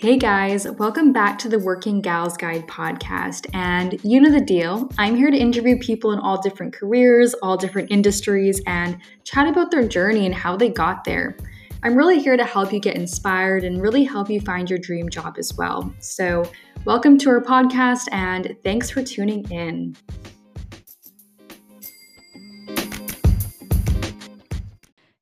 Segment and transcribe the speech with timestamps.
[0.00, 3.52] Hey guys, welcome back to the Working Gals Guide podcast.
[3.52, 4.88] And you know the deal.
[4.96, 9.72] I'm here to interview people in all different careers, all different industries, and chat about
[9.72, 11.36] their journey and how they got there.
[11.82, 15.08] I'm really here to help you get inspired and really help you find your dream
[15.08, 15.92] job as well.
[15.98, 16.48] So,
[16.84, 19.96] welcome to our podcast and thanks for tuning in.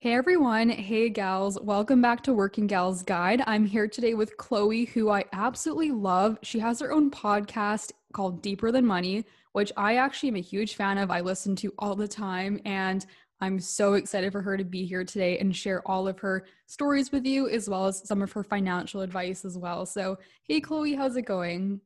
[0.07, 3.42] Hey everyone, hey gals, welcome back to Working Gals Guide.
[3.45, 6.38] I'm here today with Chloe, who I absolutely love.
[6.42, 10.77] She has her own podcast called Deeper Than Money, which I actually am a huge
[10.77, 11.11] fan of.
[11.11, 13.05] I listen to all the time, and
[13.41, 17.11] I'm so excited for her to be here today and share all of her stories
[17.11, 19.86] with you, as well as some of her financial advice as well.
[19.86, 21.80] So, hey Chloe, how's it going?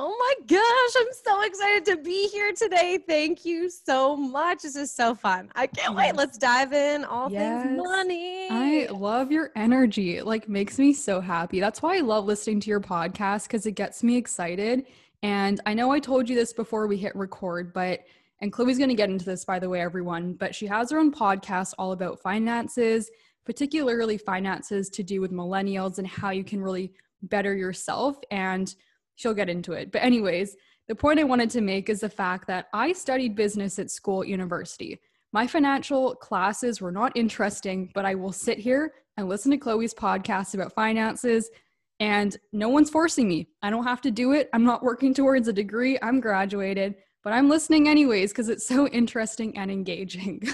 [0.00, 3.00] Oh my gosh, I'm so excited to be here today.
[3.04, 4.62] Thank you so much.
[4.62, 5.50] This is so fun.
[5.56, 6.14] I can't wait.
[6.14, 7.04] Let's dive in.
[7.04, 7.64] All yes.
[7.64, 8.46] things money.
[8.48, 10.18] I love your energy.
[10.18, 11.58] It like makes me so happy.
[11.58, 14.86] That's why I love listening to your podcast because it gets me excited.
[15.24, 18.04] And I know I told you this before we hit record, but
[18.40, 21.00] and Chloe's going to get into this by the way everyone, but she has her
[21.00, 23.10] own podcast all about finances,
[23.44, 28.76] particularly finances to do with millennials and how you can really better yourself and
[29.18, 29.90] she'll get into it.
[29.92, 33.78] But, anyways, the point I wanted to make is the fact that I studied business
[33.78, 34.98] at school at university.
[35.32, 39.92] My financial classes were not interesting, but I will sit here and listen to Chloe's
[39.92, 41.50] podcast about finances,
[42.00, 43.48] and no one's forcing me.
[43.60, 44.48] I don't have to do it.
[44.52, 45.98] I'm not working towards a degree.
[46.00, 50.42] I'm graduated, but I'm listening anyways because it's so interesting and engaging.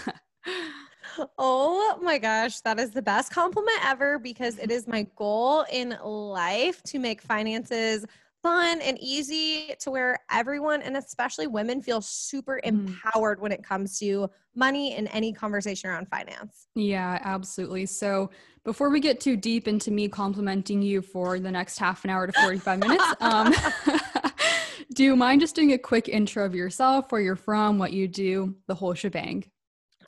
[1.39, 5.97] Oh my gosh, that is the best compliment ever because it is my goal in
[6.03, 8.05] life to make finances
[8.45, 12.69] fun and easy to where everyone and especially women feel super mm.
[12.69, 16.69] empowered when it comes to money and any conversation around finance.
[16.75, 17.87] Yeah, absolutely.
[17.87, 18.31] So,
[18.63, 22.27] before we get too deep into me complimenting you for the next half an hour
[22.27, 23.53] to 45 minutes, um,
[24.95, 28.09] do you mind just doing a quick intro of yourself, where you're from, what you
[28.09, 29.45] do, the whole shebang?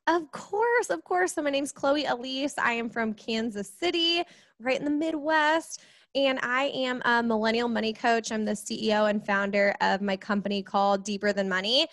[0.07, 1.33] Of course, of course.
[1.33, 2.55] So, my name's Chloe Elise.
[2.59, 4.23] I am from Kansas City,
[4.61, 5.83] right in the Midwest
[6.17, 8.33] and I am a millennial money coach.
[8.33, 11.87] I'm the CEO and founder of my company called Deeper Than Money.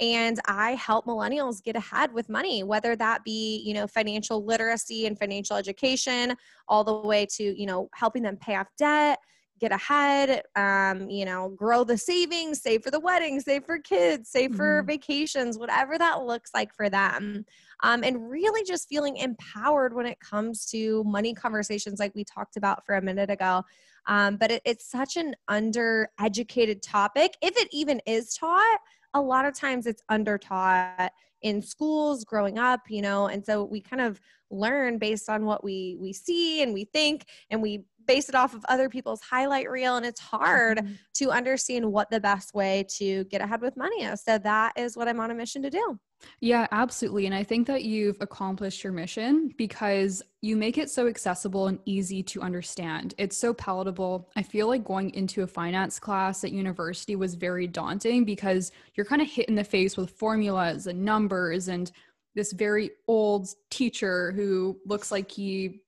[0.00, 5.06] And I help millennials get ahead with money, whether that be, you know, financial literacy
[5.06, 6.36] and financial education,
[6.68, 9.18] all the way to, you know, helping them pay off debt,
[9.58, 14.28] get ahead, um, you know, grow the savings, save for the wedding, save for kids,
[14.30, 14.86] save for mm-hmm.
[14.86, 17.44] vacations, whatever that looks like for them.
[17.82, 22.56] Um, and really just feeling empowered when it comes to money conversations, like we talked
[22.56, 23.62] about for a minute ago.
[24.06, 27.36] Um, but it, it's such an undereducated topic.
[27.42, 28.78] If it even is taught,
[29.14, 31.10] a lot of times it's under taught
[31.42, 34.20] in schools growing up you know and so we kind of
[34.50, 38.54] learn based on what we we see and we think and we base it off
[38.54, 40.92] of other people's highlight reel and it's hard mm-hmm.
[41.12, 44.96] to understand what the best way to get ahead with money is so that is
[44.96, 45.98] what i'm on a mission to do
[46.40, 47.26] yeah, absolutely.
[47.26, 51.78] And I think that you've accomplished your mission because you make it so accessible and
[51.84, 53.14] easy to understand.
[53.18, 54.28] It's so palatable.
[54.36, 59.06] I feel like going into a finance class at university was very daunting because you're
[59.06, 61.90] kind of hit in the face with formulas and numbers and
[62.34, 65.80] this very old teacher who looks like he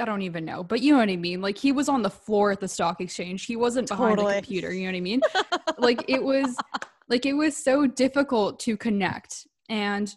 [0.00, 1.40] I don't even know, but you know what I mean?
[1.40, 3.46] Like he was on the floor at the stock exchange.
[3.46, 4.34] He wasn't behind totally.
[4.34, 5.20] the computer, you know what I mean?
[5.78, 6.56] like it was
[7.08, 9.46] like it was so difficult to connect.
[9.70, 10.14] And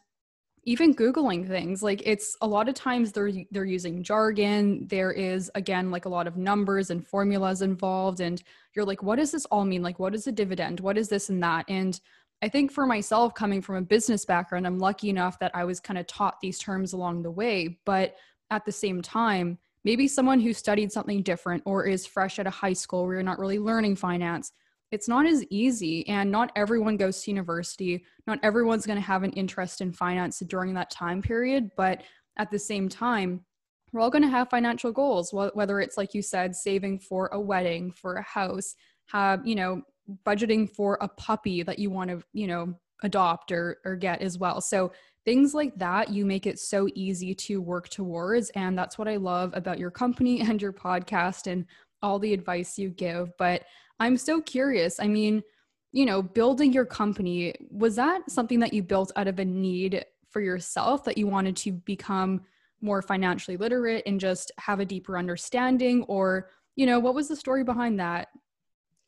[0.65, 4.87] even googling things like it's a lot of times they're they're using jargon.
[4.87, 8.19] There is again like a lot of numbers and formulas involved.
[8.19, 8.41] And
[8.75, 9.81] you're like what does this all mean?
[9.81, 10.79] Like what is a dividend?
[10.81, 11.65] What is this and that?
[11.69, 11.99] And
[12.41, 15.79] i think for myself coming from a business background i'm lucky enough that i was
[15.79, 17.79] kind of taught these terms along the way.
[17.85, 18.15] But
[18.53, 22.53] at the same time, maybe someone who studied something different or is fresh out of
[22.53, 24.51] high school where you're not really learning finance,
[24.93, 26.07] it's not as easy.
[26.07, 28.05] And not everyone goes to university.
[28.27, 31.71] Not everyone's going to have an interest in finance during that time period.
[31.75, 32.03] But
[32.37, 33.43] at the same time,
[33.91, 37.39] we're all going to have financial goals, whether it's like you said, saving for a
[37.39, 38.75] wedding, for a house,
[39.07, 39.81] have, you know,
[40.27, 44.37] budgeting for a puppy that you want to, you know, adopt or, or get as
[44.37, 44.61] well.
[44.61, 44.91] So
[45.25, 49.15] things like that you make it so easy to work towards and that's what i
[49.15, 51.65] love about your company and your podcast and
[52.01, 53.63] all the advice you give but
[53.99, 54.99] i'm so curious.
[54.99, 55.43] I mean
[55.91, 60.03] you know building your company was that something that you built out of a need
[60.29, 62.41] for yourself that you wanted to become
[62.83, 66.03] more financially literate and just have a deeper understanding?
[66.03, 68.27] Or you know what was the story behind that?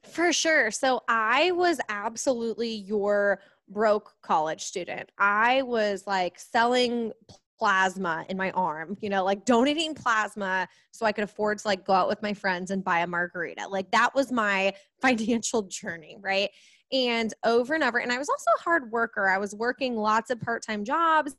[0.03, 0.71] For sure.
[0.71, 5.11] So i was absolutely your broke college student.
[5.17, 7.11] I was like selling
[7.57, 11.85] plasma in my arm, you know, like donating plasma so I could afford to like
[11.85, 13.67] go out with my friends and buy a margarita.
[13.67, 16.49] Like that was my financial journey, right?
[16.91, 17.99] And over and over.
[17.99, 19.27] And I was also a hard worker.
[19.29, 21.35] I was working lots of part time jobs,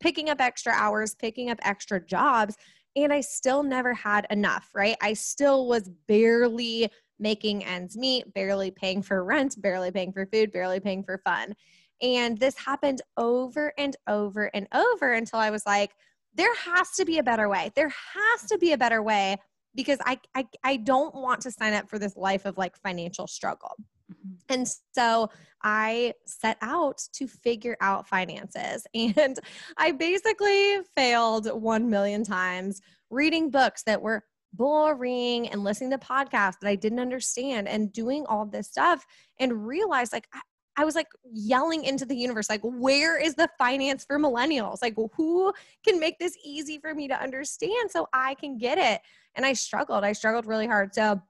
[0.00, 2.56] picking up extra hours, picking up extra jobs.
[2.94, 4.96] And I still never had enough, right?
[5.00, 10.52] I still was barely making ends meet, barely paying for rent, barely paying for food,
[10.52, 11.54] barely paying for fun.
[12.02, 15.92] And this happened over and over and over until I was like,
[16.34, 17.70] there has to be a better way.
[17.76, 19.36] There has to be a better way
[19.74, 23.26] because I, I, I don't want to sign up for this life of like financial
[23.26, 23.74] struggle.
[24.10, 24.32] Mm-hmm.
[24.48, 25.30] And so
[25.62, 28.86] I set out to figure out finances.
[28.94, 29.38] And
[29.76, 36.58] I basically failed 1 million times reading books that were boring and listening to podcasts
[36.60, 39.06] that I didn't understand and doing all this stuff
[39.38, 40.40] and realized like I
[40.78, 44.78] was like yelling into the universe, like, where is the finance for millennials?
[44.80, 45.52] Like, who
[45.86, 49.00] can make this easy for me to understand so I can get it?
[49.34, 50.04] And I struggled.
[50.04, 50.94] I struggled really hard.
[50.94, 51.20] So,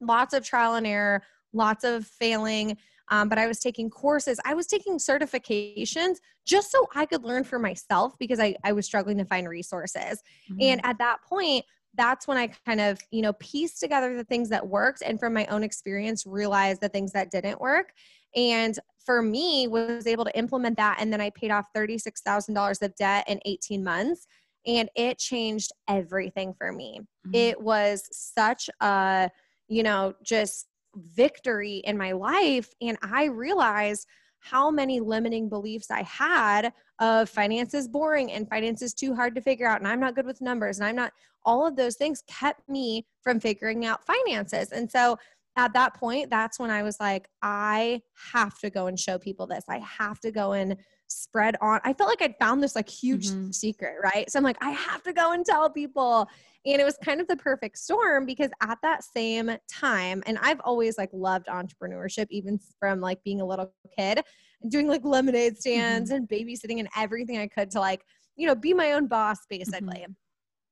[0.00, 2.76] lots of trial and error, lots of failing.
[3.08, 7.44] Um, but I was taking courses, I was taking certifications just so I could learn
[7.44, 10.22] for myself because I, I was struggling to find resources.
[10.50, 10.58] Mm-hmm.
[10.60, 11.64] And at that point,
[11.94, 15.34] that's when I kind of, you know, pieced together the things that worked and from
[15.34, 17.92] my own experience realized the things that didn't work
[18.34, 22.94] and for me was able to implement that and then i paid off $36000 of
[22.96, 24.26] debt in 18 months
[24.66, 27.34] and it changed everything for me mm-hmm.
[27.34, 29.30] it was such a
[29.68, 30.68] you know just
[31.14, 34.06] victory in my life and i realized
[34.40, 39.66] how many limiting beliefs i had of finances boring and finances too hard to figure
[39.66, 41.12] out and i'm not good with numbers and i'm not
[41.44, 45.16] all of those things kept me from figuring out finances and so
[45.56, 48.00] at that point, that's when I was like, I
[48.32, 49.64] have to go and show people this.
[49.68, 50.76] I have to go and
[51.08, 51.80] spread on.
[51.84, 53.50] I felt like I'd found this like huge mm-hmm.
[53.50, 54.30] secret, right?
[54.30, 56.26] So I'm like, I have to go and tell people.
[56.64, 60.60] And it was kind of the perfect storm because at that same time, and I've
[60.60, 64.22] always like loved entrepreneurship, even from like being a little kid,
[64.62, 66.18] and doing like lemonade stands mm-hmm.
[66.18, 68.02] and babysitting and everything I could to like,
[68.36, 69.98] you know, be my own boss basically.
[69.98, 70.12] Mm-hmm.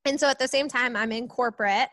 [0.05, 1.89] And so at the same time, I'm in corporate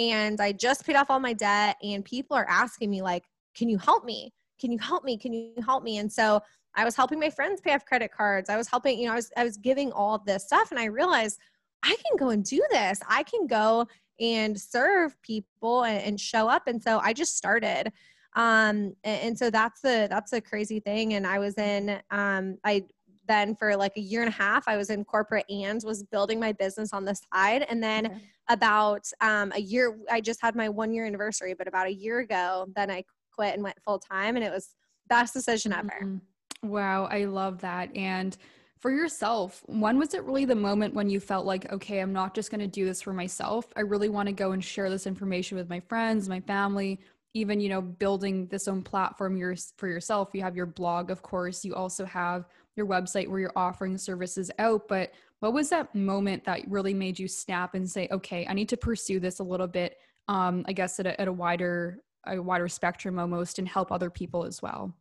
[0.00, 3.24] and I just paid off all my debt and people are asking me like,
[3.54, 4.32] "Can you help me?
[4.58, 5.18] Can you help me?
[5.18, 6.40] Can you help me?" And so
[6.74, 8.48] I was helping my friends pay off credit cards.
[8.48, 10.86] I was helping, you know, I was I was giving all this stuff and I
[10.86, 11.38] realized
[11.82, 13.00] I can go and do this.
[13.08, 13.86] I can go
[14.20, 16.66] and serve people and, and show up.
[16.66, 17.92] And so I just started.
[18.36, 21.14] Um, and, and, so that's the that's the crazy thing.
[21.14, 22.84] And I was in um I
[23.28, 26.40] then for like a year and a half i was in corporate and was building
[26.40, 27.66] my business on the side.
[27.68, 28.20] And then okay.
[28.48, 32.20] about um, a year i just had my one year anniversary but about a year
[32.20, 34.74] ago then i quit and went full time and it was
[35.08, 35.98] best decision ever.
[36.02, 36.68] Mm-hmm.
[36.68, 37.94] wow i love that.
[37.96, 38.36] And
[38.78, 42.34] for yourself when was it really the moment when you felt like okay i'm not
[42.34, 43.66] just going to do this for myself.
[43.76, 47.00] I really want to go and share this information with my friends my family
[47.34, 49.40] even you know building this own platform
[49.76, 50.30] for yourself.
[50.32, 51.64] You have your blog of course.
[51.64, 52.46] You also have
[52.80, 57.18] your website where you're offering services out but what was that moment that really made
[57.18, 59.96] you snap and say okay i need to pursue this a little bit
[60.28, 64.10] um, i guess at a, at a wider a wider spectrum almost and help other
[64.10, 64.94] people as well?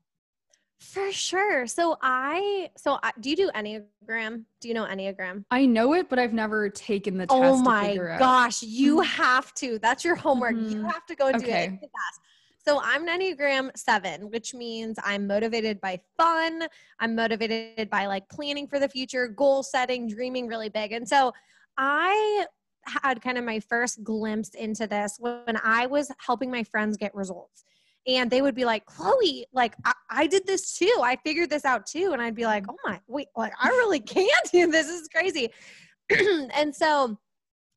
[0.80, 1.68] For sure.
[1.68, 4.46] So i so I, do you do enneagram?
[4.62, 5.44] Do you know enneagram?
[5.52, 9.22] I know it but i've never taken the test oh my gosh you mm-hmm.
[9.22, 9.78] have to.
[9.80, 10.56] That's your homework.
[10.56, 10.70] Mm-hmm.
[10.70, 11.68] you have to go and okay.
[11.68, 11.90] do it
[12.66, 16.64] so I'm Enneagram 7, which means I'm motivated by fun.
[17.00, 20.92] I'm motivated by like planning for the future, goal setting, dreaming really big.
[20.92, 21.32] And so
[21.78, 22.46] I
[22.86, 27.16] had kind of my first glimpse into this when I was helping my friends get
[27.16, 27.64] results.
[28.08, 30.94] And they would be like, Chloe, like, I, I did this too.
[31.02, 32.12] I figured this out too.
[32.14, 34.88] And I'd be like, oh my, wait, like, I really can't do this.
[34.90, 35.50] This is crazy.
[36.56, 37.18] and so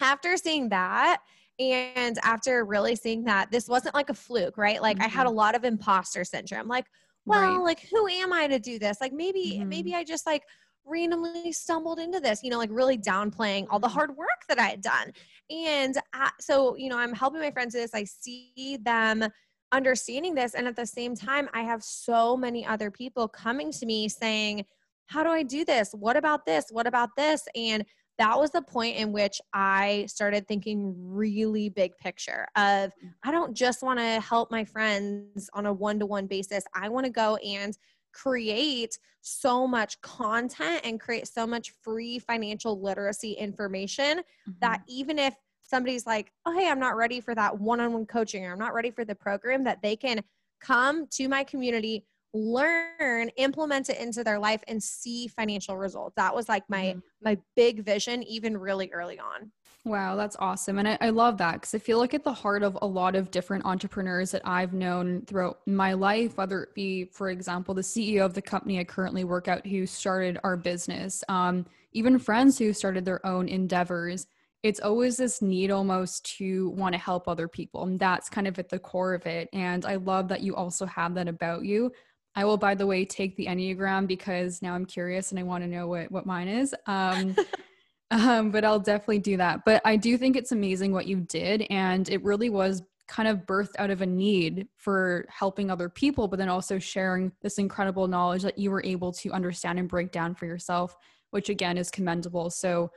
[0.00, 1.18] after seeing that,
[1.58, 4.80] and after really seeing that, this wasn't like a fluke, right?
[4.80, 5.06] Like mm-hmm.
[5.06, 5.38] I had a mm-hmm.
[5.38, 6.68] lot of imposter syndrome.
[6.68, 6.86] Like,
[7.24, 7.62] well, right.
[7.62, 9.00] like who am I to do this?
[9.00, 9.68] Like maybe, mm-hmm.
[9.68, 10.42] maybe I just like
[10.84, 13.94] randomly stumbled into this, you know, like really downplaying all the mm-hmm.
[13.94, 15.12] hard work that I had done.
[15.50, 17.94] And uh, so, you know, I'm helping my friends with this.
[17.94, 19.24] I see them
[19.72, 20.54] understanding this.
[20.54, 24.64] And at the same time, I have so many other people coming to me saying,
[25.06, 25.92] How do I do this?
[25.92, 26.66] What about this?
[26.70, 27.46] What about this?
[27.54, 27.84] And
[28.22, 32.92] that was the point in which I started thinking really big picture of.
[33.24, 36.62] I don't just want to help my friends on a one-to-one basis.
[36.72, 37.76] I want to go and
[38.12, 44.52] create so much content and create so much free financial literacy information mm-hmm.
[44.60, 48.52] that even if somebody's like, "Oh, hey, I'm not ready for that one-on-one coaching or
[48.52, 50.22] I'm not ready for the program," that they can
[50.60, 56.34] come to my community learn implement it into their life and see financial results that
[56.34, 56.98] was like my mm-hmm.
[57.22, 59.50] my big vision even really early on
[59.84, 60.78] Wow, that's awesome.
[60.78, 63.16] And I, I love that because I feel like at the heart of a lot
[63.16, 67.82] of different entrepreneurs that I've known throughout my life, whether it be, for example, the
[67.82, 72.58] CEO of the company I currently work at who started our business, um, even friends
[72.58, 74.28] who started their own endeavors,
[74.62, 77.82] it's always this need almost to want to help other people.
[77.82, 79.48] And that's kind of at the core of it.
[79.52, 81.90] And I love that you also have that about you.
[82.34, 85.64] I will, by the way, take the Enneagram because now I'm curious and I want
[85.64, 86.74] to know what, what mine is.
[86.86, 87.36] Um,
[88.10, 89.64] um, but I'll definitely do that.
[89.64, 91.66] But I do think it's amazing what you did.
[91.68, 96.28] And it really was kind of birthed out of a need for helping other people,
[96.28, 100.10] but then also sharing this incredible knowledge that you were able to understand and break
[100.10, 100.96] down for yourself,
[101.30, 102.48] which again is commendable.
[102.48, 102.90] So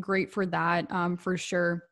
[0.00, 1.84] great for that, um, for sure.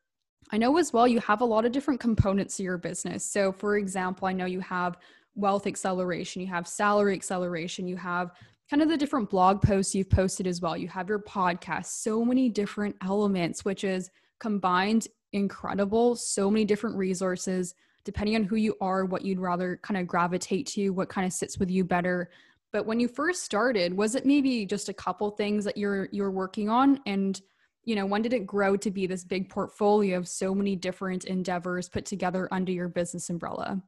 [0.51, 3.23] I know as well you have a lot of different components to your business.
[3.23, 4.97] So, for example, I know you have
[5.39, 8.31] wealth acceleration, you have salary acceleration, you have
[8.69, 10.77] kind of the different blog posts you've posted as well.
[10.77, 16.95] You have your podcast, so many different elements, which is combined incredible, so many different
[16.95, 21.25] resources, depending on who you are, what you'd rather kind of gravitate to, what kind
[21.25, 22.29] of sits with you better.
[22.71, 26.31] But when you first started, was it maybe just a couple things that you're you're
[26.31, 26.99] working on?
[27.05, 27.39] And
[27.85, 31.25] you know, when did it grow to be this big portfolio of so many different
[31.25, 33.81] endeavors put together under your business umbrella?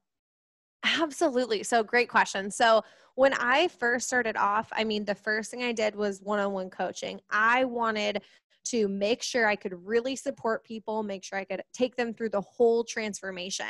[0.83, 1.63] Absolutely.
[1.63, 2.49] So, great question.
[2.51, 2.83] So,
[3.15, 6.53] when I first started off, I mean, the first thing I did was one on
[6.53, 7.19] one coaching.
[7.29, 8.21] I wanted
[8.65, 12.29] to make sure I could really support people, make sure I could take them through
[12.29, 13.65] the whole transformation.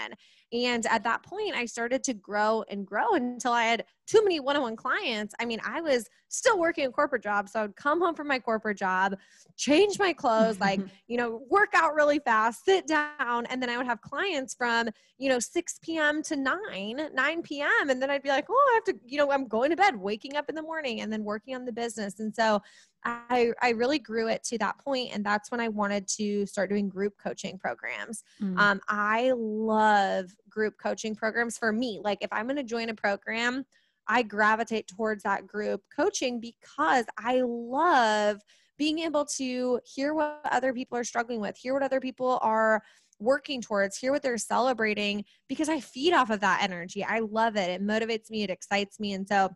[0.54, 4.42] And at that point, I started to grow and grow until I had too many
[4.42, 5.34] one on one clients.
[5.40, 7.48] I mean, I was still working a corporate job.
[7.48, 9.18] So I would come home from my corporate job,
[9.56, 13.46] change my clothes, like, you know, work out really fast, sit down.
[13.46, 16.22] And then I would have clients from, you know, 6 p.m.
[16.24, 17.90] to 9, 9 p.m.
[17.90, 19.96] And then I'd be like, oh, I have to, you know, I'm going to bed,
[19.96, 22.20] waking up in the morning and then working on the business.
[22.20, 22.62] And so
[23.04, 26.70] I, I really grew it to that point and that's when i wanted to start
[26.70, 28.58] doing group coaching programs mm.
[28.60, 32.00] um, i love group coaching programs for me.
[32.04, 33.64] Like if i'm going to join a program
[34.08, 38.40] i gravitate towards that group coaching because i love
[38.78, 42.82] being able to hear what other people are struggling with hear what other people are
[43.20, 47.04] working towards hear what they're celebrating because i feed off of that energy.
[47.04, 47.70] I love it.
[47.70, 48.44] It motivates me.
[48.44, 49.14] It excites me.
[49.14, 49.50] And so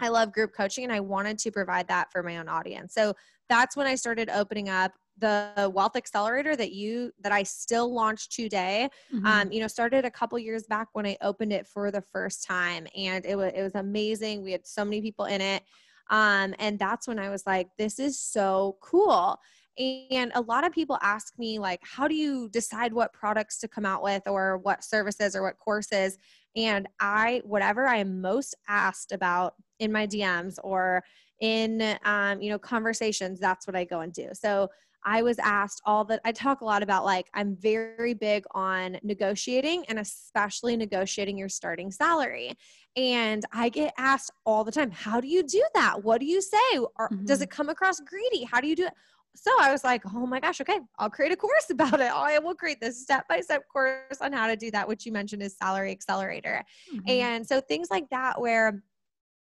[0.00, 2.92] I love group coaching and I wanted to provide that for my own audience.
[2.94, 3.14] So
[3.48, 8.32] that's when I started opening up the wealth accelerator that you that I still launched
[8.32, 8.90] today.
[9.14, 9.24] Mm-hmm.
[9.24, 12.44] Um, you know, started a couple years back when I opened it for the first
[12.44, 14.42] time and it was it was amazing.
[14.42, 15.62] We had so many people in it.
[16.10, 19.38] Um, and that's when I was like, this is so cool.
[19.78, 23.68] And a lot of people ask me, like, how do you decide what products to
[23.68, 26.18] come out with or what services or what courses?
[26.54, 31.02] And I, whatever I am most asked about in my DMs or
[31.40, 34.28] in, um, you know, conversations, that's what I go and do.
[34.34, 34.68] So
[35.04, 38.98] I was asked all that I talk a lot about like I'm very big on
[39.02, 42.56] negotiating and especially negotiating your starting salary.
[42.96, 46.04] And I get asked all the time, how do you do that?
[46.04, 46.78] What do you say?
[46.98, 47.24] Or mm-hmm.
[47.24, 48.44] does it come across greedy?
[48.44, 48.92] How do you do it?
[49.34, 52.12] so I was like, oh my gosh, okay, I'll create a course about it.
[52.12, 55.12] I will create this step by step course on how to do that, which you
[55.12, 56.62] mentioned is Salary Accelerator.
[56.92, 57.10] Mm-hmm.
[57.10, 58.82] And so things like that, where,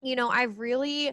[0.01, 1.11] you know, I've really,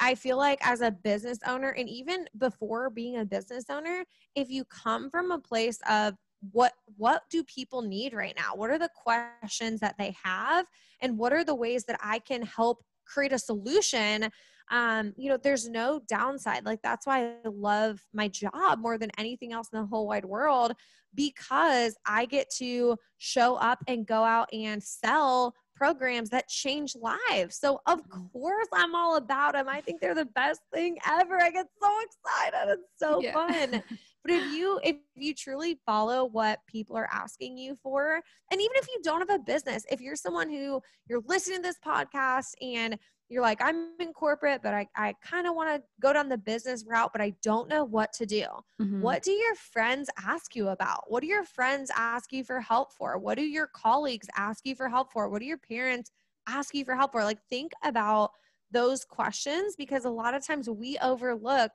[0.00, 4.04] I feel like as a business owner, and even before being a business owner,
[4.34, 6.14] if you come from a place of
[6.52, 8.54] what what do people need right now?
[8.54, 10.66] What are the questions that they have?
[11.00, 14.30] And what are the ways that i can help create a solution?
[14.70, 16.64] Um, you know, there's no downside.
[16.64, 20.26] Like that's why I love my job more than anything else in the whole wide
[20.26, 20.74] world
[21.14, 27.56] because I get to show up and go out and sell programs that change lives.
[27.56, 28.26] So of mm-hmm.
[28.32, 29.68] course I'm all about them.
[29.68, 31.40] I think they're the best thing ever.
[31.40, 32.72] I get so excited.
[32.72, 33.32] It's so yeah.
[33.32, 33.82] fun.
[34.24, 38.20] But if you if you truly follow what people are asking you for,
[38.50, 41.62] and even if you don't have a business, if you're someone who you're listening to
[41.62, 42.98] this podcast and
[43.28, 46.38] you're like, I'm in corporate, but I, I kind of want to go down the
[46.38, 48.44] business route, but I don't know what to do.
[48.80, 49.02] Mm-hmm.
[49.02, 51.04] What do your friends ask you about?
[51.08, 53.18] What do your friends ask you for help for?
[53.18, 55.28] What do your colleagues ask you for help for?
[55.28, 56.10] What do your parents
[56.48, 57.22] ask you for help for?
[57.22, 58.30] Like, think about
[58.70, 61.72] those questions because a lot of times we overlook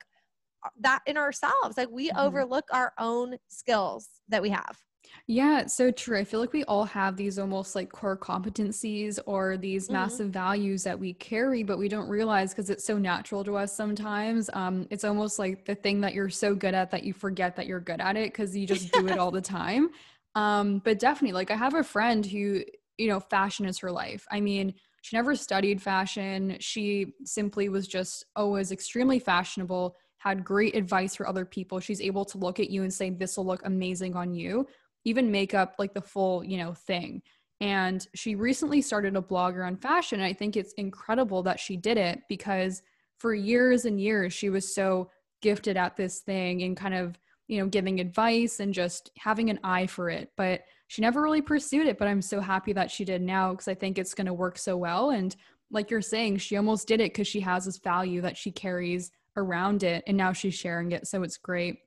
[0.80, 1.76] that in ourselves.
[1.76, 2.18] Like, we mm-hmm.
[2.18, 4.78] overlook our own skills that we have.
[5.26, 6.18] Yeah, so true.
[6.18, 9.94] I feel like we all have these almost like core competencies or these mm-hmm.
[9.94, 13.74] massive values that we carry, but we don't realize because it's so natural to us
[13.74, 14.50] sometimes.
[14.52, 17.66] Um, it's almost like the thing that you're so good at that you forget that
[17.66, 19.90] you're good at it because you just do it all the time.
[20.34, 22.62] Um, but definitely, like I have a friend who,
[22.98, 24.26] you know, fashion is her life.
[24.30, 26.56] I mean, she never studied fashion.
[26.60, 31.78] She simply was just always extremely fashionable, had great advice for other people.
[31.78, 34.66] She's able to look at you and say, This will look amazing on you,
[35.04, 37.22] even makeup, like the full, you know, thing.
[37.60, 40.20] And she recently started a blog around fashion.
[40.20, 42.82] And I think it's incredible that she did it because
[43.18, 45.10] for years and years, she was so
[45.42, 49.60] gifted at this thing and kind of, you know, giving advice and just having an
[49.62, 50.32] eye for it.
[50.38, 51.98] But she never really pursued it.
[51.98, 54.56] But I'm so happy that she did now because I think it's going to work
[54.56, 55.10] so well.
[55.10, 55.36] And
[55.70, 59.10] like you're saying, she almost did it because she has this value that she carries
[59.36, 60.04] around it.
[60.06, 61.06] And now she's sharing it.
[61.06, 61.78] So it's great.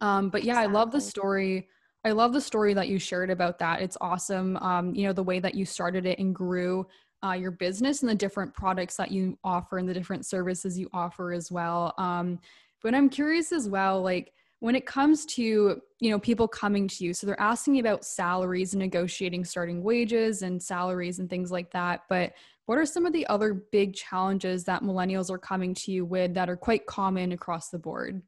[0.00, 0.70] Um, but yeah, exactly.
[0.70, 1.68] I love the story
[2.04, 3.82] I love the story that you shared about that.
[3.82, 4.56] It's awesome.
[4.58, 6.86] Um, you know, the way that you started it and grew
[7.22, 10.88] uh, your business and the different products that you offer and the different services you
[10.94, 11.92] offer as well.
[11.98, 12.38] Um,
[12.82, 17.04] but I'm curious as well, like when it comes to, you know, people coming to
[17.04, 21.70] you, so they're asking about salaries and negotiating starting wages and salaries and things like
[21.72, 22.04] that.
[22.08, 22.32] But
[22.70, 26.34] what are some of the other big challenges that millennials are coming to you with
[26.34, 28.22] that are quite common across the board?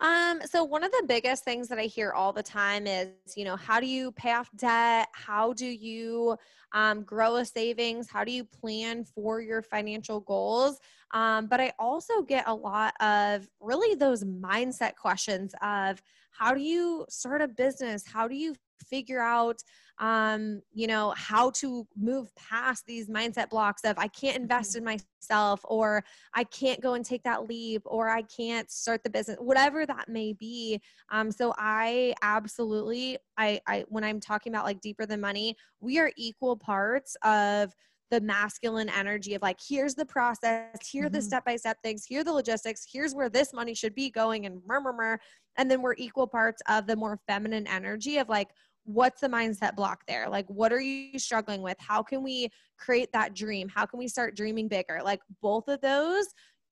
[0.00, 3.44] Um, so one of the biggest things that I hear all the time is, you
[3.44, 5.06] know, how do you pay off debt?
[5.12, 6.36] How do you
[6.72, 8.10] um, grow a savings?
[8.10, 10.80] How do you plan for your financial goals?
[11.12, 16.60] Um, but I also get a lot of really those mindset questions of how do
[16.60, 18.02] you start a business?
[18.04, 18.56] How do you
[18.90, 19.62] figure out
[19.98, 24.88] um, you know, how to move past these mindset blocks of I can't invest mm-hmm.
[24.88, 24.98] in
[25.30, 29.36] myself or I can't go and take that leap or I can't start the business,
[29.40, 30.80] whatever that may be.
[31.10, 35.98] Um, so I absolutely, I, I, when I'm talking about like deeper than money, we
[36.00, 37.72] are equal parts of
[38.10, 41.26] the masculine energy of like here's the process here are the mm-hmm.
[41.26, 45.18] step-by-step things here the logistics here's where this money should be going and murmur
[45.56, 48.50] and then we're equal parts of the more feminine energy of like
[48.84, 50.28] what's the mindset block there?
[50.28, 51.76] Like what are you struggling with?
[51.78, 52.48] How can we
[52.78, 53.68] create that dream?
[53.68, 55.00] How can we start dreaming bigger?
[55.02, 56.26] Like both of those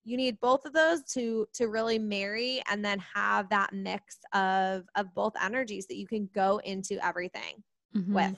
[0.05, 4.85] you need both of those to to really marry and then have that mix of
[4.97, 7.63] of both energies that you can go into everything
[7.97, 8.15] mm-hmm.
[8.15, 8.37] with.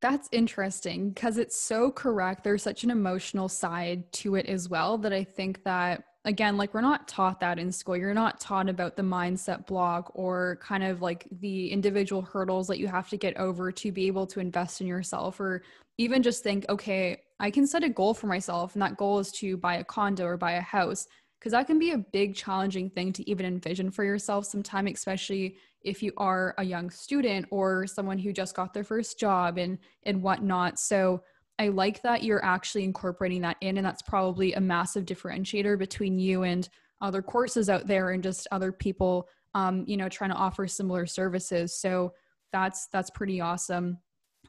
[0.00, 2.44] That's interesting because it's so correct.
[2.44, 6.72] There's such an emotional side to it as well that i think that again, like
[6.72, 7.96] we're not taught that in school.
[7.96, 12.78] You're not taught about the mindset block or kind of like the individual hurdles that
[12.78, 15.62] you have to get over to be able to invest in yourself or
[15.98, 19.30] even just think, okay, I can set a goal for myself and that goal is
[19.32, 21.06] to buy a condo or buy a house
[21.38, 25.56] because that can be a big challenging thing to even envision for yourself sometime especially
[25.82, 29.78] if you are a young student or someone who just got their first job and
[30.04, 31.22] and whatnot so
[31.58, 36.18] I like that you're actually incorporating that in, and that's probably a massive differentiator between
[36.18, 36.68] you and
[37.00, 41.06] other courses out there and just other people, um, you know, trying to offer similar
[41.06, 41.78] services.
[41.78, 42.12] So
[42.52, 43.98] that's that's pretty awesome.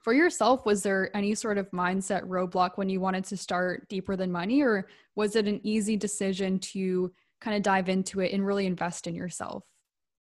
[0.01, 4.15] For yourself, was there any sort of mindset roadblock when you wanted to start deeper
[4.15, 8.45] than money, or was it an easy decision to kind of dive into it and
[8.45, 9.63] really invest in yourself?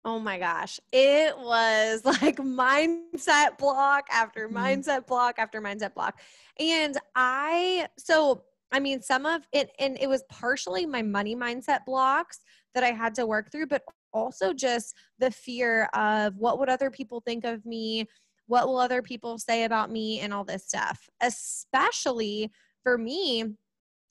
[0.05, 0.79] Oh my gosh.
[0.93, 4.57] It was like mindset block after mm-hmm.
[4.57, 6.21] mindset block after mindset block.
[6.61, 11.85] And I, so, I mean, some of it, and it was partially my money mindset
[11.87, 12.41] blocks
[12.75, 16.91] that I had to work through, but also just the fear of what would other
[16.91, 18.07] people think of me?
[18.47, 21.09] What will other people say about me and all this stuff?
[21.23, 22.51] Especially
[22.83, 23.55] for me,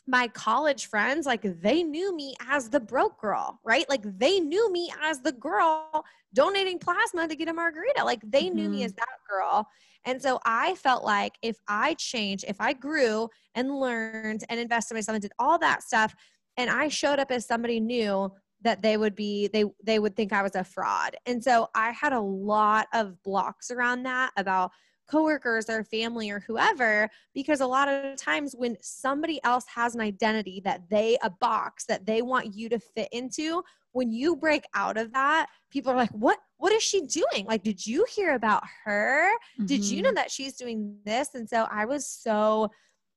[0.08, 3.88] my college friends, like they knew me as the broke girl, right?
[3.90, 8.04] Like they knew me as the girl donating plasma to get a margarita.
[8.04, 8.56] Like they mm-hmm.
[8.56, 8.86] knew me mm-hmm.
[8.86, 9.68] as that girl.
[10.06, 14.96] And so I felt like if I changed, if I grew and learned and invested
[14.96, 16.14] myself and did all that stuff,
[16.58, 20.34] and I showed up as somebody new, that they would be they they would think
[20.34, 21.16] I was a fraud.
[21.26, 24.72] And so I had a lot of blocks around that about
[25.10, 30.02] coworkers or family or whoever because a lot of times when somebody else has an
[30.02, 33.62] identity that they a box that they want you to fit into
[33.92, 37.64] when you break out of that people are like what what is she doing like
[37.64, 39.66] did you hear about her mm-hmm.
[39.66, 40.16] did you know mm-hmm.
[40.16, 42.70] that she's doing this and so i was so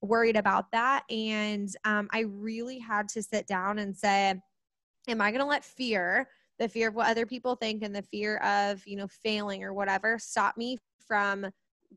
[0.02, 4.34] worried about that and um, i really had to sit down and say
[5.08, 8.02] am i going to let fear the fear of what other people think and the
[8.02, 11.46] fear of you know failing or whatever stop me from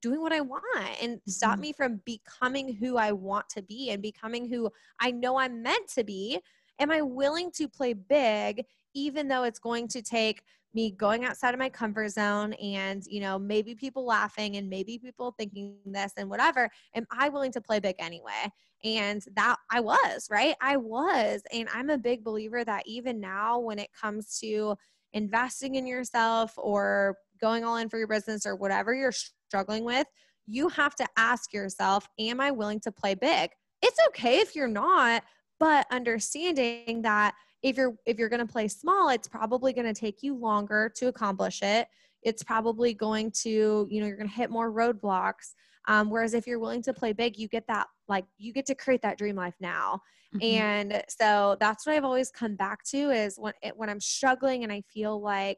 [0.02, 1.62] doing what I want and stop mm-hmm.
[1.62, 5.90] me from becoming who I want to be and becoming who I know I'm meant
[5.96, 6.40] to be?
[6.80, 10.42] Am I willing to play big even though it's going to take
[10.74, 14.98] me going outside of my comfort zone and you know maybe people laughing and maybe
[15.00, 18.52] people thinking this and whatever am i willing to play big anyway
[18.84, 23.60] and that i was right i was and i'm a big believer that even now
[23.60, 24.76] when it comes to
[25.14, 30.08] investing in yourself or going all in for your business or whatever you're struggling with,
[30.48, 33.52] you have to ask yourself, Am I willing to play big?
[33.82, 35.24] it's okay if you're not,
[35.60, 40.00] but understanding that if you're if you're going to play small, it's probably going to
[40.00, 41.88] take you longer to accomplish it.
[42.24, 45.54] It's probably going to, you know, you're going to hit more roadblocks.
[45.88, 48.76] Um, whereas if you're willing to play big, you get that like you get to
[48.76, 50.02] create that dream life now.
[50.36, 50.62] Mm-hmm.
[50.62, 54.64] And so that's what I've always come back to is when it, when I'm struggling
[54.64, 55.58] and I feel like,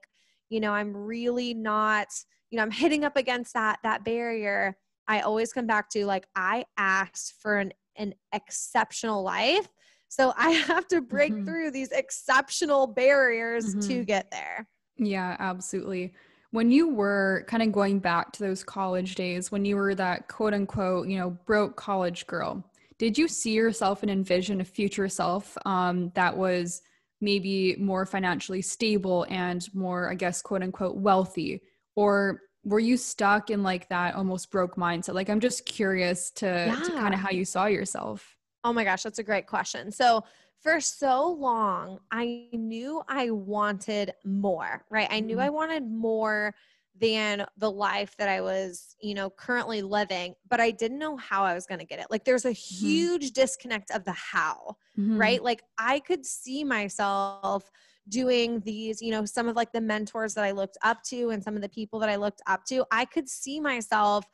[0.52, 2.08] you know, I'm really not,
[2.52, 4.78] you know, I'm hitting up against that that barrier.
[5.08, 9.68] I always come back to like I asked for an an exceptional life.
[10.10, 11.46] So I have to break mm-hmm.
[11.46, 13.88] through these exceptional barriers mm-hmm.
[13.88, 14.68] to get there.
[14.98, 16.14] Yeah, absolutely.
[16.52, 20.28] When you were kind of going back to those college days, when you were that
[20.28, 22.64] quote unquote, you know, broke college girl,
[23.00, 26.82] did you see yourself and envision a future self um, that was
[27.22, 31.62] maybe more financially stable and more, I guess, quote unquote, wealthy?
[31.96, 35.14] Or were you stuck in like that almost broke mindset?
[35.14, 36.84] Like, I'm just curious to, yeah.
[36.84, 38.36] to kind of how you saw yourself.
[38.64, 39.92] Oh my gosh, that's a great question.
[39.92, 40.24] So,
[40.62, 45.08] for so long, I knew I wanted more, right?
[45.10, 45.46] I knew mm-hmm.
[45.46, 46.54] I wanted more
[47.00, 51.44] than the life that I was, you know, currently living, but I didn't know how
[51.44, 52.08] I was going to get it.
[52.10, 52.86] Like there's a mm-hmm.
[52.86, 53.42] huge mm-hmm.
[53.42, 55.18] disconnect of the how, mm-hmm.
[55.18, 55.44] right?
[55.44, 57.72] Like I could see myself
[58.10, 61.44] doing these, you know, some of like the mentors that I looked up to and
[61.44, 64.26] some of the people that I looked up to, I could see myself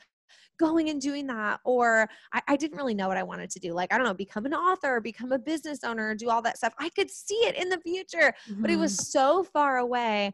[0.57, 3.73] going and doing that or I, I, didn't really know what i wanted to do
[3.73, 6.73] like i don't know become an author become a business owner do all that stuff
[6.79, 8.61] i could see it in the future mm-hmm.
[8.63, 9.03] but it was mm-hmm.
[9.03, 10.33] so far away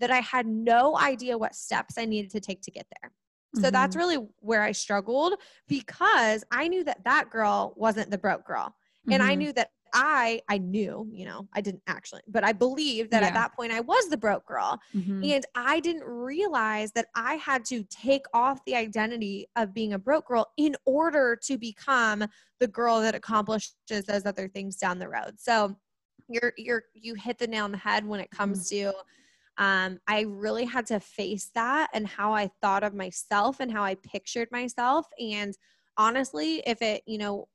[0.00, 3.12] that I had no idea what steps I needed to take to get there.
[3.54, 3.72] So mm-hmm.
[3.72, 5.34] that's really where I struggled
[5.68, 8.66] because I knew that that girl wasn't the broke girl.
[8.66, 9.12] Mm-hmm.
[9.12, 9.38] And I mm-hmm.
[9.38, 13.28] knew that I I knew, you know, I didn't actually, but I believed that yeah.
[13.28, 14.78] at that point I was the broke girl.
[14.94, 15.24] Mm-hmm.
[15.24, 19.98] And I didn't realize that I had to take off the identity of being a
[19.98, 22.24] broke girl in order to become
[22.60, 23.74] the girl that accomplishes
[24.06, 25.40] those other things down the road.
[25.40, 25.76] So
[26.28, 28.90] you're you're you hit the nail on the head when it comes mm-hmm.
[28.90, 28.96] to
[29.60, 33.84] um, I really had to face that and how I thought of myself and how
[33.84, 35.06] I pictured myself.
[35.20, 35.54] And
[35.98, 37.46] honestly, if it, you know,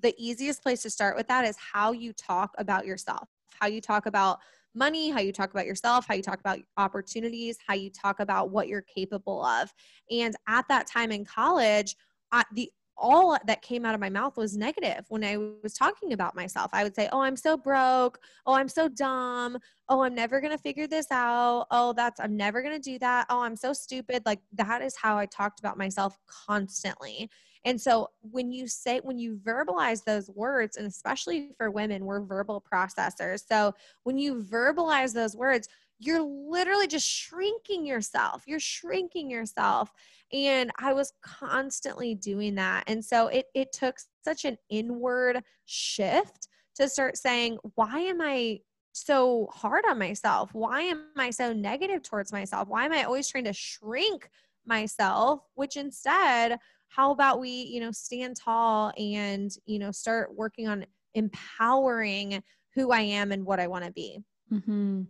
[0.00, 3.28] the easiest place to start with that is how you talk about yourself,
[3.60, 4.40] how you talk about
[4.74, 8.50] money, how you talk about yourself, how you talk about opportunities, how you talk about
[8.50, 9.72] what you're capable of.
[10.10, 11.94] And at that time in college,
[12.32, 16.12] uh, the all that came out of my mouth was negative when I was talking
[16.12, 16.70] about myself.
[16.72, 18.18] I would say, Oh, I'm so broke.
[18.46, 19.58] Oh, I'm so dumb.
[19.88, 21.66] Oh, I'm never going to figure this out.
[21.70, 23.26] Oh, that's, I'm never going to do that.
[23.28, 24.22] Oh, I'm so stupid.
[24.24, 27.30] Like that is how I talked about myself constantly.
[27.64, 32.20] And so when you say, when you verbalize those words, and especially for women, we're
[32.20, 33.44] verbal processors.
[33.46, 35.68] So when you verbalize those words,
[36.04, 38.42] you're literally just shrinking yourself.
[38.46, 39.90] You're shrinking yourself.
[40.32, 42.84] And I was constantly doing that.
[42.88, 48.60] And so it, it took such an inward shift to start saying, why am I
[48.92, 50.50] so hard on myself?
[50.52, 52.68] Why am I so negative towards myself?
[52.68, 54.28] Why am I always trying to shrink
[54.66, 55.40] myself?
[55.54, 60.84] Which instead, how about we, you know, stand tall and, you know, start working on
[61.14, 62.42] empowering
[62.74, 64.18] who I am and what I want to be?
[64.52, 65.02] Mm-hmm.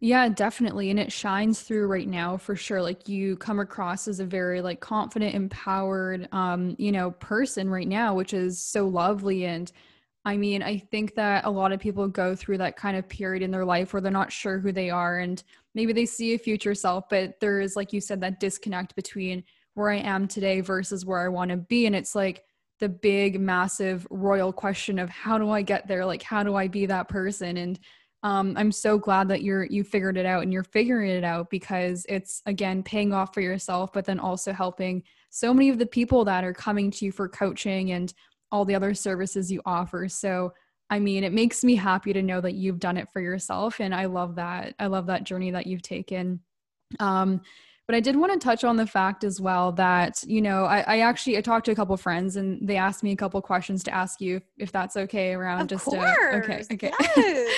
[0.00, 0.90] Yeah, definitely.
[0.90, 2.80] And it shines through right now for sure.
[2.80, 7.88] Like you come across as a very like confident, empowered, um, you know, person right
[7.88, 9.44] now, which is so lovely.
[9.46, 9.70] And
[10.24, 13.42] I mean, I think that a lot of people go through that kind of period
[13.42, 15.42] in their life where they're not sure who they are and
[15.74, 19.42] maybe they see a future self, but there is, like you said, that disconnect between
[19.74, 21.86] where I am today versus where I want to be.
[21.86, 22.44] And it's like
[22.80, 26.04] the big, massive, royal question of how do I get there?
[26.06, 27.56] Like, how do I be that person?
[27.56, 27.78] And
[28.22, 31.50] um, I'm so glad that you're you figured it out and you're figuring it out
[31.50, 35.86] because it's again paying off for yourself, but then also helping so many of the
[35.86, 38.12] people that are coming to you for coaching and
[38.50, 40.08] all the other services you offer.
[40.08, 40.52] So
[40.90, 43.94] I mean, it makes me happy to know that you've done it for yourself, and
[43.94, 44.74] I love that.
[44.78, 46.40] I love that journey that you've taken.
[46.98, 47.42] Um,
[47.86, 50.80] but I did want to touch on the fact as well that you know I,
[50.80, 53.82] I actually I talked to a couple friends and they asked me a couple questions
[53.84, 55.96] to ask you if, if that's okay around of just course.
[55.96, 56.92] To, okay okay.
[57.16, 57.54] Yes.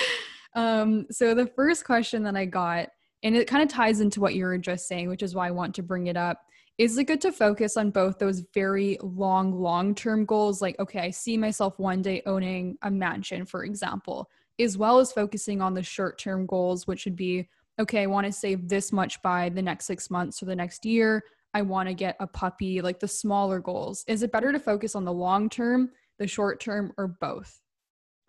[0.55, 2.89] Um, so the first question that I got,
[3.23, 5.51] and it kind of ties into what you were just saying, which is why I
[5.51, 6.41] want to bring it up.
[6.77, 10.61] Is it good to focus on both those very long, long term goals?
[10.61, 15.11] Like, okay, I see myself one day owning a mansion, for example, as well as
[15.11, 18.91] focusing on the short term goals, which would be, okay, I want to save this
[18.91, 21.23] much by the next six months or the next year.
[21.53, 24.03] I want to get a puppy, like the smaller goals.
[24.07, 27.60] Is it better to focus on the long term, the short term, or both?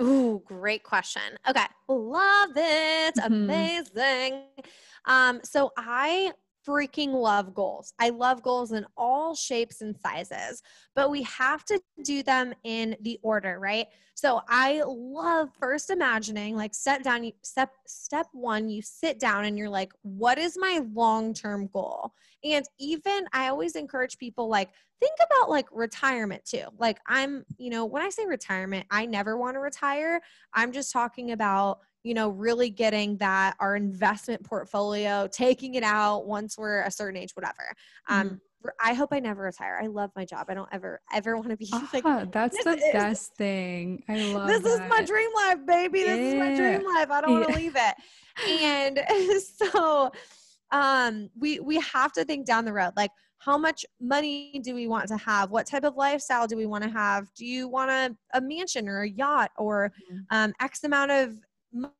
[0.00, 1.22] Ooh, great question.
[1.48, 1.66] Okay.
[1.88, 3.14] Love it.
[3.16, 3.33] Mm-hmm.
[3.33, 4.44] Amazing.
[5.05, 6.33] Um, so I
[6.66, 7.92] freaking love goals.
[7.98, 10.62] I love goals in all shapes and sizes,
[10.94, 13.87] but we have to do them in the order, right?
[14.14, 19.59] So I love first imagining like set down step step 1 you sit down and
[19.59, 22.12] you're like what is my long-term goal?
[22.44, 24.70] And even I always encourage people like
[25.01, 26.66] think about like retirement too.
[26.79, 30.20] Like I'm, you know, when I say retirement, I never want to retire.
[30.55, 36.27] I'm just talking about you know, really getting that our investment portfolio, taking it out
[36.27, 37.75] once we're a certain age, whatever.
[38.09, 38.37] Um, mm-hmm.
[38.81, 39.79] I hope I never retire.
[39.83, 40.47] I love my job.
[40.49, 44.03] I don't ever ever want to be like uh, that's the is, best thing.
[44.09, 44.85] I love this that.
[44.85, 46.03] is my dream life, baby.
[46.03, 46.27] This yeah.
[46.27, 47.11] is my dream life.
[47.11, 47.95] I don't want to leave it.
[48.49, 49.01] And
[49.43, 50.11] so
[50.71, 54.87] um we we have to think down the road like how much money do we
[54.87, 57.91] want to have what type of lifestyle do we want to have do you want
[57.91, 60.21] a, a mansion or a yacht or mm-hmm.
[60.31, 61.37] um, x amount of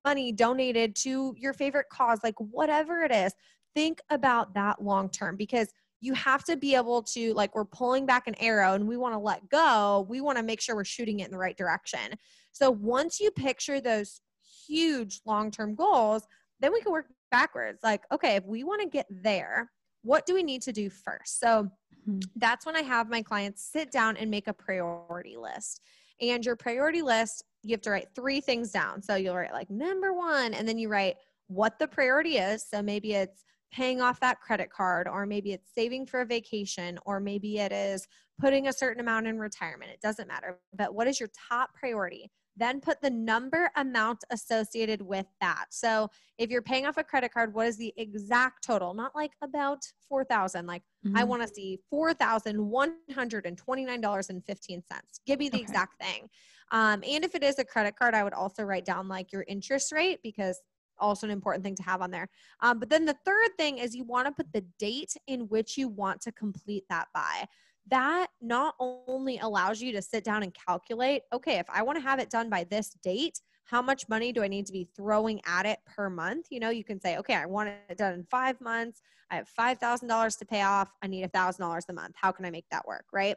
[0.05, 3.35] money donated to your favorite cause, like whatever it is,
[3.75, 5.69] think about that long term because
[6.01, 9.15] you have to be able to, like, we're pulling back an arrow and we want
[9.15, 10.05] to let go.
[10.09, 12.19] We want to make sure we're shooting it in the right direction.
[12.51, 14.21] So once you picture those
[14.67, 16.27] huge long term goals,
[16.59, 17.79] then we can work backwards.
[17.85, 19.71] Like, okay, if we want to get there,
[20.03, 21.39] what do we need to do first?
[21.39, 21.71] So
[22.09, 22.19] mm-hmm.
[22.35, 25.81] that's when I have my clients sit down and make a priority list.
[26.21, 29.03] And your priority list, you have to write three things down.
[29.03, 31.17] So you'll write like number one, and then you write
[31.49, 32.65] what the priority is.
[32.69, 36.99] So maybe it's paying off that credit card, or maybe it's saving for a vacation,
[37.07, 38.07] or maybe it is
[38.41, 39.91] putting a certain amount in retirement.
[39.93, 40.59] It doesn't matter.
[40.77, 42.31] But what is your top priority?
[42.57, 45.67] Then put the number amount associated with that.
[45.71, 48.95] So if you're paying off a credit card, what is the exact total?
[48.95, 50.67] Not like about 4,000.
[50.67, 51.17] Like mm-hmm.
[51.17, 54.83] I want to see $4,129.15.
[55.27, 55.63] Give me the okay.
[55.63, 56.29] exact thing.
[56.71, 59.45] Um, and if it is a credit card, I would also write down like your
[59.49, 60.61] interest rate because
[60.99, 62.29] also an important thing to have on there.
[62.61, 65.77] Um, but then the third thing is you want to put the date in which
[65.77, 67.47] you want to complete that by
[67.91, 72.03] that not only allows you to sit down and calculate, okay, if I want to
[72.03, 75.41] have it done by this date, how much money do I need to be throwing
[75.47, 76.47] at it per month?
[76.51, 79.01] You know, you can say, okay, I want it done in five months.
[79.31, 80.91] I have $5,000 to pay off.
[81.03, 82.15] I need $1,000 a month.
[82.17, 83.07] How can I make that work?
[83.13, 83.37] Right.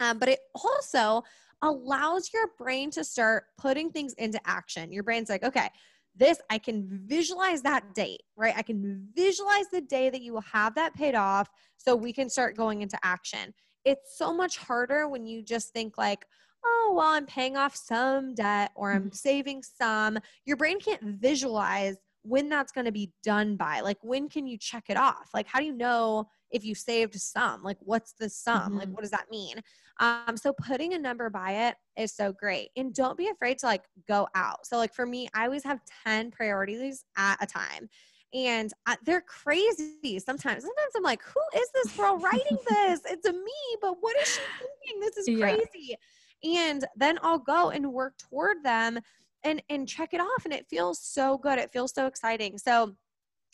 [0.00, 1.22] Um, but it also
[1.62, 4.92] allows your brain to start putting things into action.
[4.92, 5.68] Your brain's like, okay,
[6.16, 8.54] this, I can visualize that date, right?
[8.56, 12.28] I can visualize the day that you will have that paid off so we can
[12.28, 16.24] start going into action it's so much harder when you just think like,
[16.64, 19.12] oh, well, I'm paying off some debt or I'm mm-hmm.
[19.12, 20.18] saving some.
[20.44, 23.80] Your brain can't visualize when that's going to be done by.
[23.80, 25.30] Like, when can you check it off?
[25.32, 27.62] Like, how do you know if you saved some?
[27.62, 28.60] Like, what's the sum?
[28.60, 28.78] Mm-hmm.
[28.78, 29.56] Like, what does that mean?
[30.00, 32.70] Um, so putting a number by it is so great.
[32.76, 34.66] And don't be afraid to like go out.
[34.66, 37.88] So, like, for me, I always have 10 priorities at a time
[38.34, 40.62] and I, they're crazy sometimes.
[40.62, 43.00] Sometimes I'm like, who is this girl writing this?
[43.06, 45.00] it's a me, but what is she thinking?
[45.00, 45.96] This is crazy.
[46.42, 46.60] Yeah.
[46.60, 49.00] And then I'll go and work toward them
[49.44, 51.58] and and check it off and it feels so good.
[51.58, 52.58] It feels so exciting.
[52.58, 52.94] So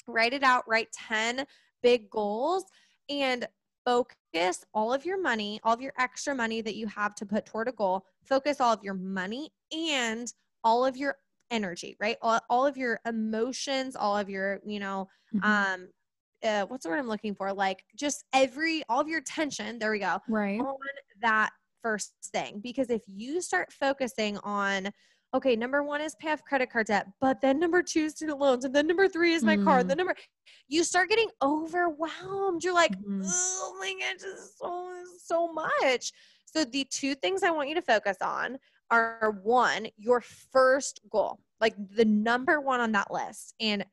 [0.06, 1.46] write it out, write 10
[1.82, 2.64] big goals
[3.08, 3.46] and
[3.84, 7.46] focus all of your money, all of your extra money that you have to put
[7.46, 10.32] toward a goal, focus all of your money and
[10.62, 11.16] all of your
[11.50, 12.16] energy, right?
[12.22, 15.44] All, all of your emotions, all of your, you know, mm-hmm.
[15.44, 15.88] um,
[16.44, 17.52] uh, what's the word I'm looking for?
[17.52, 20.61] Like just every, all of your tension, there we go, right?
[20.61, 20.76] On
[21.22, 21.50] that
[21.83, 22.61] first thing.
[22.62, 24.90] Because if you start focusing on,
[25.35, 28.38] okay, number one is pay off credit card debt, but then number two is student
[28.38, 29.64] loans, and then number three is my mm.
[29.64, 29.83] car.
[29.83, 30.14] The number,
[30.68, 32.62] you start getting overwhelmed.
[32.62, 33.22] You're like, mm.
[33.24, 36.12] oh my gosh, this is so, so much.
[36.44, 38.59] So the two things I want you to focus on
[38.90, 43.84] are one, your first goal, like the number one on that list, and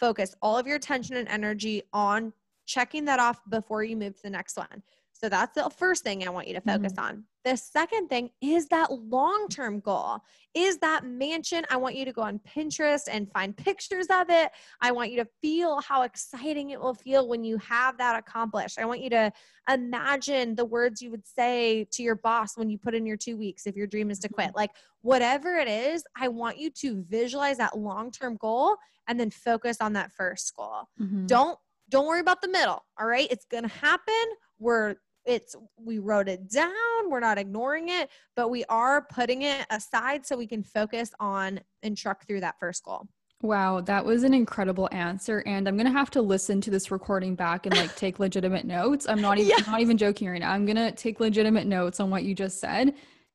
[0.00, 2.32] focus all of your attention and energy on
[2.66, 4.82] checking that off before you move to the next one.
[5.18, 7.04] So that's the first thing I want you to focus mm-hmm.
[7.04, 7.24] on.
[7.44, 10.18] The second thing is that long term goal.
[10.54, 11.64] Is that mansion?
[11.70, 14.52] I want you to go on Pinterest and find pictures of it.
[14.80, 18.78] I want you to feel how exciting it will feel when you have that accomplished.
[18.78, 19.32] I want you to
[19.68, 23.36] imagine the words you would say to your boss when you put in your two
[23.36, 24.48] weeks if your dream is to quit.
[24.48, 24.56] Mm-hmm.
[24.56, 28.76] Like, whatever it is, I want you to visualize that long term goal
[29.08, 30.84] and then focus on that first goal.
[31.00, 31.26] Mm-hmm.
[31.26, 34.14] Don't don't worry about the middle all right it's going to happen
[34.58, 34.96] we're
[35.28, 36.72] it's we wrote it down
[37.08, 41.60] we're not ignoring it but we are putting it aside so we can focus on
[41.82, 43.06] and truck through that first goal
[43.40, 46.90] Wow, that was an incredible answer and I'm going to have to listen to this
[46.90, 49.06] recording back and like take legitimate notes.
[49.08, 49.70] I'm not even yeah.
[49.70, 50.50] not even joking right now.
[50.50, 52.94] I'm going to take legitimate notes on what you just said.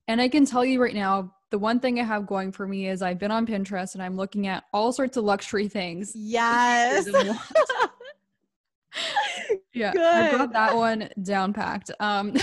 [0.10, 2.90] And I can tell you right now, the one thing I have going for me
[2.90, 6.12] is I've been on Pinterest and I'm looking at all sorts of luxury things.
[6.14, 7.08] Yes.
[9.74, 10.04] Yeah, Good.
[10.04, 11.90] I got that one down packed.
[12.00, 12.36] Um,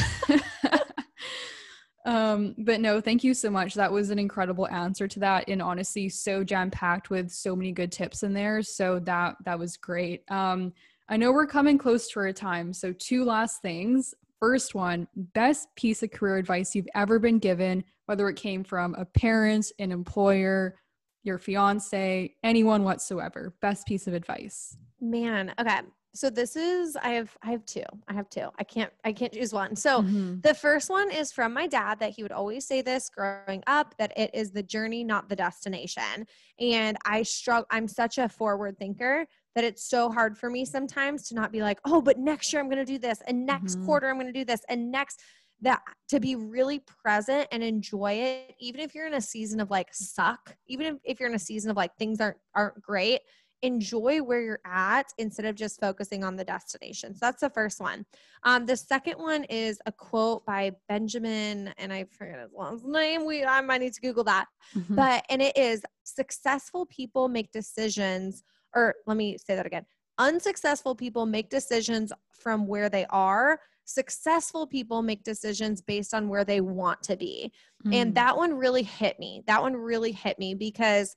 [2.04, 3.74] um, but no, thank you so much.
[3.74, 7.72] That was an incredible answer to that, and honestly, so jam packed with so many
[7.72, 8.62] good tips in there.
[8.62, 10.22] So that that was great.
[10.30, 10.72] Um,
[11.08, 14.14] I know we're coming close to our time, so two last things.
[14.38, 18.94] First one, best piece of career advice you've ever been given, whether it came from
[18.94, 20.76] a parent, an employer,
[21.22, 23.54] your fiance, anyone whatsoever.
[23.60, 24.76] Best piece of advice.
[25.00, 25.80] Man, okay.
[26.14, 27.84] So this is I have I have two.
[28.08, 28.48] I have two.
[28.58, 29.76] I can't I can't choose one.
[29.76, 30.40] So mm-hmm.
[30.40, 33.94] the first one is from my dad that he would always say this growing up
[33.98, 36.26] that it is the journey not the destination.
[36.58, 41.28] And I struggle I'm such a forward thinker that it's so hard for me sometimes
[41.28, 43.76] to not be like, "Oh, but next year I'm going to do this and next
[43.76, 43.86] mm-hmm.
[43.86, 45.20] quarter I'm going to do this and next
[45.62, 49.70] that to be really present and enjoy it even if you're in a season of
[49.70, 53.20] like suck even if, if you're in a season of like things aren't aren't great
[53.62, 57.80] enjoy where you're at instead of just focusing on the destination so that's the first
[57.80, 58.04] one
[58.44, 63.24] um, the second one is a quote by benjamin and i forget his last name
[63.24, 64.94] we i might need to google that mm-hmm.
[64.94, 68.42] but and it is successful people make decisions
[68.74, 69.84] or let me say that again
[70.18, 73.58] unsuccessful people make decisions from where they are
[73.90, 77.52] successful people make decisions based on where they want to be.
[77.84, 77.94] Mm.
[77.94, 79.42] And that one really hit me.
[79.46, 81.16] That one really hit me because,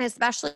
[0.00, 0.52] especially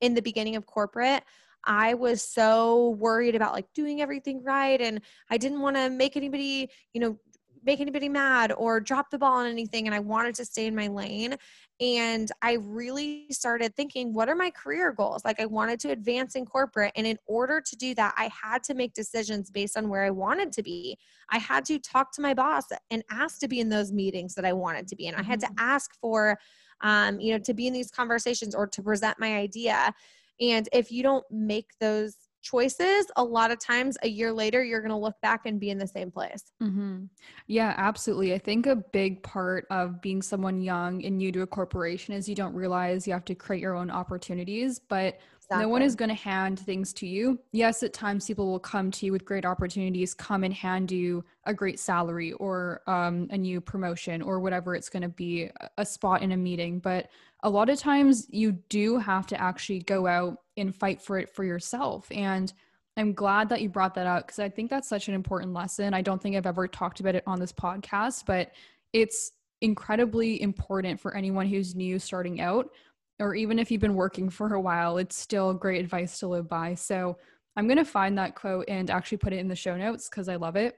[0.00, 1.22] in the beginning of corporate,
[1.64, 4.80] I was so worried about like doing everything right.
[4.80, 7.18] And I didn't want to make anybody, you know,
[7.62, 10.74] make anybody mad or drop the ball on anything and I wanted to stay in
[10.74, 11.36] my lane.
[11.78, 15.24] And I really started thinking, what are my career goals?
[15.24, 16.92] Like, I wanted to advance in corporate.
[16.94, 20.10] And in order to do that, I had to make decisions based on where I
[20.10, 20.98] wanted to be.
[21.30, 24.44] I had to talk to my boss and ask to be in those meetings that
[24.44, 25.14] I wanted to be in.
[25.14, 25.58] I had to mm-hmm.
[25.58, 26.38] ask for,
[26.82, 29.94] um, you know, to be in these conversations or to present my idea.
[30.40, 34.80] And if you don't make those choices, a lot of times a year later, you're
[34.80, 36.52] going to look back and be in the same place.
[36.62, 37.04] Mm-hmm.
[37.46, 38.32] Yeah, absolutely.
[38.32, 42.28] I think a big part of being someone young and new to a corporation is
[42.28, 45.18] you don't realize you have to create your own opportunities, but
[45.50, 45.64] Exactly.
[45.64, 47.40] No one is going to hand things to you.
[47.50, 51.24] Yes, at times people will come to you with great opportunities, come and hand you
[51.44, 55.84] a great salary or um, a new promotion or whatever it's going to be, a
[55.84, 56.78] spot in a meeting.
[56.78, 57.08] But
[57.42, 61.34] a lot of times you do have to actually go out and fight for it
[61.34, 62.06] for yourself.
[62.12, 62.52] And
[62.96, 65.94] I'm glad that you brought that up because I think that's such an important lesson.
[65.94, 68.52] I don't think I've ever talked about it on this podcast, but
[68.92, 69.32] it's
[69.62, 72.70] incredibly important for anyone who's new starting out
[73.20, 76.48] or even if you've been working for a while, it's still great advice to live
[76.48, 76.74] by.
[76.74, 77.18] So
[77.56, 80.28] I'm going to find that quote and actually put it in the show notes because
[80.28, 80.76] I love it.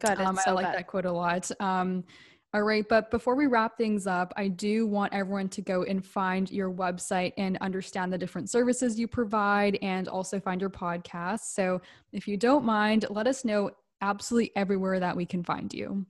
[0.00, 0.26] Got it.
[0.26, 0.74] Um, so I like good.
[0.74, 1.50] that quote a lot.
[1.60, 2.04] Um,
[2.54, 6.04] all right, but before we wrap things up, I do want everyone to go and
[6.04, 11.40] find your website and understand the different services you provide and also find your podcast.
[11.52, 13.70] So if you don't mind, let us know
[14.00, 16.06] absolutely everywhere that we can find you.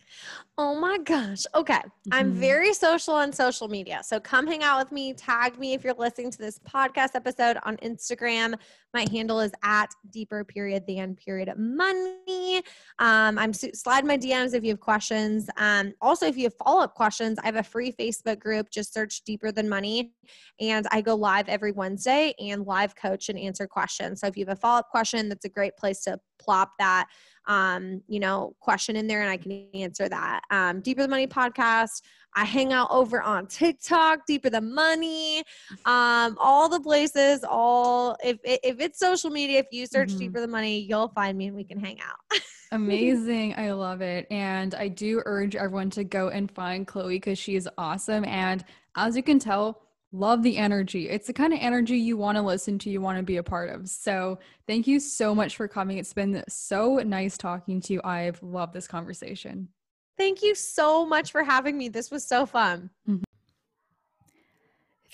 [0.56, 1.44] Oh my gosh.
[1.54, 1.74] Okay.
[1.74, 2.12] Mm-hmm.
[2.12, 4.00] I'm very social on social media.
[4.02, 5.14] So come hang out with me.
[5.14, 8.54] Tag me if you're listening to this podcast episode on Instagram.
[8.92, 12.62] My handle is at deeper period than period money.
[12.98, 15.48] Um, I'm slide my DMs if you have questions.
[15.56, 18.70] Um, also, if you have follow up questions, I have a free Facebook group.
[18.70, 20.12] Just search deeper than money.
[20.58, 24.20] And I go live every Wednesday and live coach and answer questions.
[24.20, 27.06] So if you have a follow up question, that's a great place to plop that
[27.48, 30.42] um, you know, question in there and I can answer that.
[30.50, 32.02] Um, Deeper Than Money podcast.
[32.36, 35.38] I hang out over on TikTok, Deeper Than Money,
[35.86, 40.18] um, all the places, all if if it's social media, if you search mm-hmm.
[40.18, 42.40] Deeper Than Money, you'll find me and we can hang out.
[42.72, 43.54] Amazing.
[43.56, 44.26] I love it.
[44.30, 48.24] And I do urge everyone to go and find Chloe because she is awesome.
[48.26, 48.62] And
[48.94, 51.08] as you can tell, love the energy.
[51.08, 53.42] It's the kind of energy you want to listen to, you want to be a
[53.42, 53.88] part of.
[53.88, 55.98] So, thank you so much for coming.
[55.98, 58.00] It's been so nice talking to you.
[58.04, 59.68] I've loved this conversation.
[60.16, 61.88] Thank you so much for having me.
[61.88, 62.90] This was so fun.
[63.08, 63.22] Mm-hmm.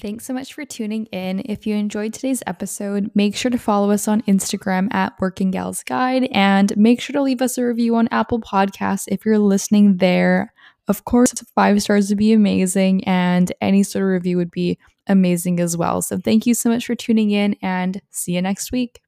[0.01, 1.43] Thanks so much for tuning in.
[1.45, 5.85] If you enjoyed today's episode, make sure to follow us on Instagram at Working Gals
[5.85, 9.99] Guide and make sure to leave us a review on Apple Podcasts if you're listening
[9.99, 10.53] there.
[10.87, 15.61] Of course, five stars would be amazing, and any sort of review would be amazing
[15.61, 16.03] as well.
[16.03, 19.01] So, thank you so much for tuning in, and see you next week.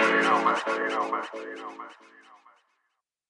[0.00, 0.58] you know, man.
[0.66, 1.24] You know, man.
[1.34, 2.01] You know, man.